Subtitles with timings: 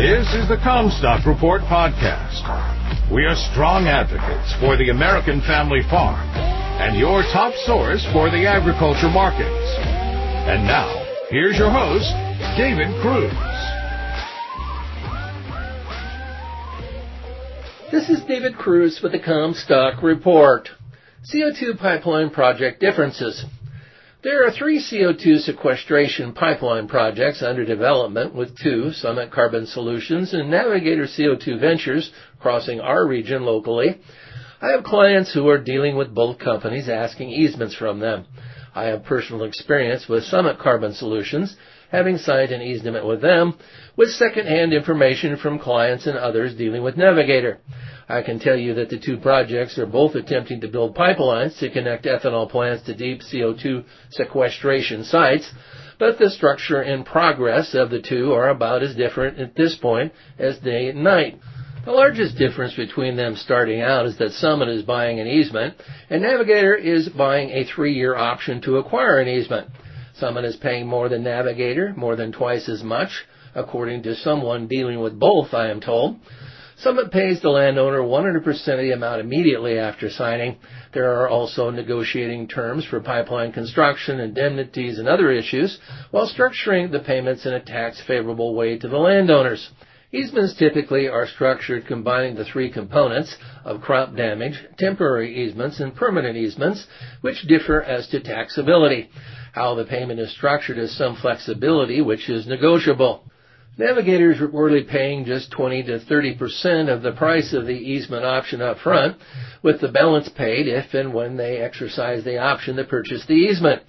[0.00, 2.40] This is the Commstock Report podcast.
[3.12, 6.26] We are strong advocates for the American family farm
[6.80, 9.76] and your top source for the agriculture markets.
[10.48, 10.88] And now,
[11.28, 12.08] here's your host,
[12.56, 13.28] David Kruse.
[17.92, 20.70] This is David Kruse with the Commstock Report.
[21.30, 23.44] CO2 pipeline project differences.
[24.22, 30.50] There are three CO2 sequestration pipeline projects under development with two, Summit Carbon Solutions and
[30.50, 33.98] Navigator CO2 Ventures, crossing our region locally.
[34.60, 38.26] I have clients who are dealing with both companies asking easements from them.
[38.74, 41.56] I have personal experience with Summit Carbon Solutions,
[41.90, 43.54] having signed an easement with them,
[43.96, 47.58] with second-hand information from clients and others dealing with Navigator.
[48.08, 51.70] I can tell you that the two projects are both attempting to build pipelines to
[51.70, 55.50] connect ethanol plants to deep CO2 sequestration sites,
[55.98, 60.12] but the structure and progress of the two are about as different at this point
[60.38, 61.38] as day and night.
[61.82, 65.74] The largest difference between them starting out is that Summit is buying an easement
[66.10, 69.70] and Navigator is buying a three-year option to acquire an easement.
[70.14, 75.00] Summit is paying more than Navigator, more than twice as much, according to someone dealing
[75.00, 76.18] with both, I am told.
[76.76, 80.56] Summit pays the landowner 100% of the amount immediately after signing.
[80.92, 85.78] There are also negotiating terms for pipeline construction, indemnities, and other issues,
[86.10, 89.70] while structuring the payments in a tax favorable way to the landowners.
[90.12, 96.36] Easements typically are structured combining the three components of crop damage, temporary easements, and permanent
[96.36, 96.84] easements,
[97.20, 99.06] which differ as to taxability.
[99.52, 103.30] How the payment is structured has some flexibility, which is negotiable.
[103.78, 108.60] Navigators reportedly paying just 20 to 30 percent of the price of the easement option
[108.60, 109.16] up front,
[109.62, 113.82] with the balance paid if and when they exercise the option to purchase the easement.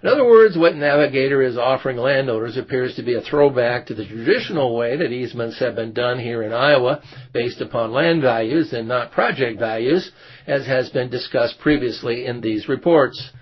[0.00, 4.06] In other words, what Navigator is offering landowners appears to be a throwback to the
[4.06, 8.86] traditional way that easements have been done here in Iowa, based upon land values and
[8.86, 10.12] not project values,
[10.46, 13.32] as has been discussed previously in these reports.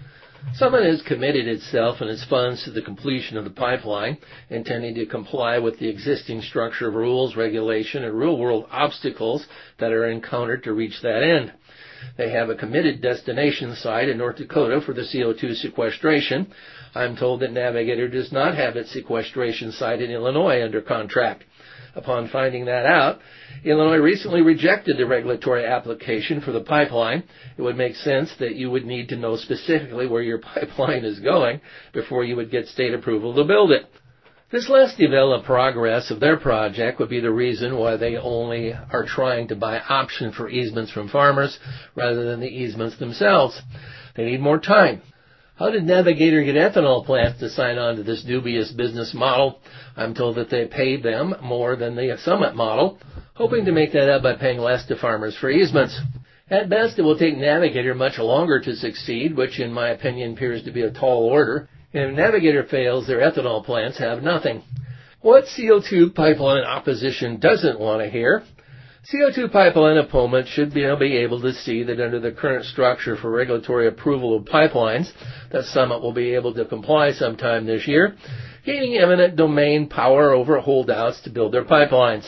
[0.55, 4.17] Summit has committed itself and its funds to the completion of the pipeline,
[4.49, 9.47] intending to comply with the existing structure of rules, regulation, and real-world obstacles
[9.79, 11.53] that are encountered to reach that end.
[12.17, 16.53] They have a committed destination site in North Dakota for the CO2 sequestration.
[16.95, 21.45] I'm told that Navigator does not have its sequestration site in Illinois under contract.
[21.95, 23.21] Upon finding that out,
[23.65, 27.23] Illinois recently rejected the regulatory application for the pipeline.
[27.57, 31.21] It would make sense that you would need to know specifically where your pipeline is
[31.21, 31.61] going
[31.93, 33.87] before you would get state approval to build it.
[34.49, 39.05] This less developed progress of their project would be the reason why they only are
[39.05, 41.59] trying to buy option for easements from farmers
[41.97, 43.61] rather than the easements themselves.
[44.15, 45.03] They need more time.
[45.57, 49.59] How did Navigator get ethanol plants to sign on to this dubious business model?
[49.97, 53.01] I'm told that they paid them more than the Summit model,
[53.35, 55.99] hoping to make that up by paying less to farmers for easements.
[56.49, 60.63] At best, it will take Navigator much longer to succeed, which in my opinion appears
[60.65, 61.69] to be a tall order.
[61.93, 64.63] And if Navigator fails, their ethanol plants have nothing.
[65.21, 68.43] What CO2 pipeline opposition doesn't want to hear
[69.13, 73.87] CO2 pipeline opponents should be able to see that under the current structure for regulatory
[73.87, 75.13] approval of pipelines,
[75.53, 78.17] that Summit will be able to comply sometime this year,
[78.65, 82.27] gaining eminent domain power over holdouts to build their pipelines.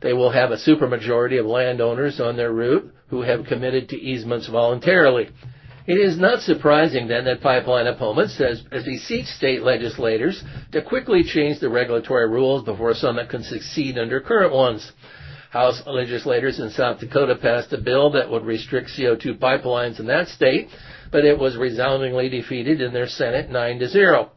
[0.00, 4.46] They will have a supermajority of landowners on their route who have committed to easements
[4.46, 5.28] voluntarily.
[5.84, 11.24] It is not surprising then that pipeline opponents as, as beseech state legislators to quickly
[11.24, 14.92] change the regulatory rules before Summit can succeed under current ones.
[15.50, 20.28] House legislators in South Dakota passed a bill that would restrict CO2 pipelines in that
[20.28, 20.68] state,
[21.10, 24.30] but it was resoundingly defeated in their Senate 9 to 0.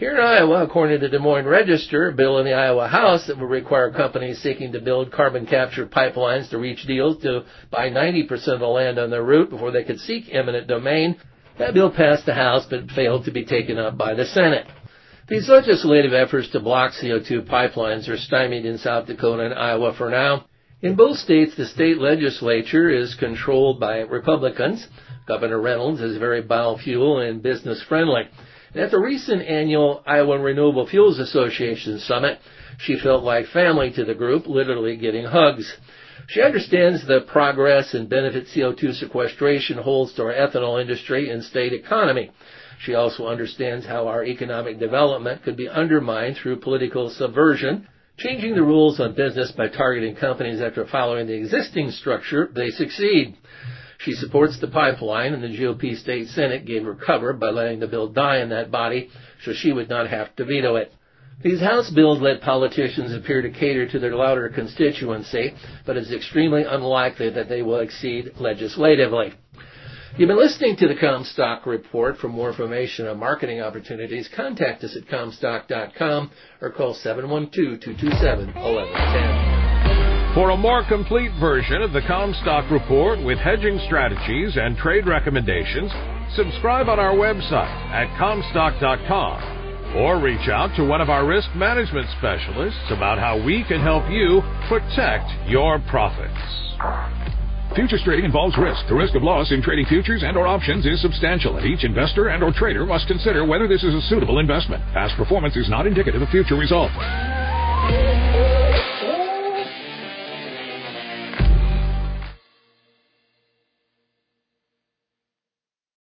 [0.00, 3.26] Here in Iowa, according to the Des Moines Register, a bill in the Iowa House
[3.26, 7.90] that would require companies seeking to build carbon capture pipelines to reach deals to buy
[7.90, 11.16] 90% of the land on their route before they could seek eminent domain.
[11.58, 14.66] That bill passed the House but failed to be taken up by the Senate.
[15.28, 20.08] These legislative efforts to block CO2 pipelines are stymied in South Dakota and Iowa for
[20.08, 20.46] now.
[20.80, 24.88] In both states, the state legislature is controlled by Republicans.
[25.28, 28.22] Governor Reynolds is very biofuel and business friendly.
[28.74, 32.38] At the recent annual Iowa Renewable Fuels Association summit,
[32.78, 35.76] she felt like family to the group, literally getting hugs.
[36.28, 41.72] She understands the progress and benefit CO2 sequestration holds to our ethanol industry and state
[41.72, 42.30] economy.
[42.80, 47.88] She also understands how our economic development could be undermined through political subversion
[48.20, 53.34] Changing the rules on business by targeting companies after following the existing structure, they succeed.
[54.04, 57.86] She supports the pipeline, and the GOP state senate gave her cover by letting the
[57.86, 59.10] bill die in that body
[59.44, 60.92] so she would not have to veto it.
[61.42, 65.54] These House bills let politicians appear to cater to their louder constituency,
[65.86, 69.32] but it's extremely unlikely that they will exceed legislatively.
[70.18, 72.16] You've been listening to the Commstock Report.
[72.18, 76.30] For more information on marketing opportunities, contact us at Commstock.com
[76.60, 79.59] or call 712-227-1110.
[80.34, 85.90] For a more complete version of the Commstock Report with hedging strategies and trade recommendations,
[86.36, 92.06] subscribe on our website at Commstock.com or reach out to one of our risk management
[92.18, 96.30] specialists about how we can help you protect your profits.
[97.74, 98.86] Futures trading involves risk.
[98.86, 102.28] The risk of loss in trading futures and or options is substantial, and each investor
[102.28, 104.80] and or trader must consider whether this is a suitable investment.
[104.92, 106.94] Past performance is not indicative of future results.